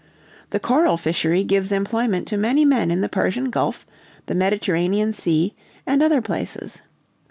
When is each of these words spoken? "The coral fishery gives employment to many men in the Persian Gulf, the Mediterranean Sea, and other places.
"The 0.49 0.59
coral 0.59 0.97
fishery 0.97 1.43
gives 1.43 1.71
employment 1.71 2.27
to 2.29 2.35
many 2.35 2.65
men 2.65 2.89
in 2.89 3.01
the 3.01 3.07
Persian 3.07 3.51
Gulf, 3.51 3.85
the 4.25 4.33
Mediterranean 4.33 5.13
Sea, 5.13 5.53
and 5.85 6.01
other 6.01 6.23
places. 6.23 6.81